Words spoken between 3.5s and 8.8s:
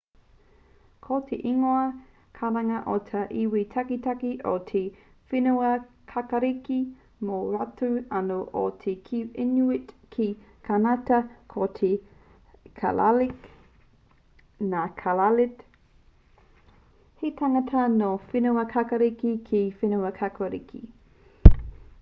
taketake o te whenuakākāriki mō rātou anō ko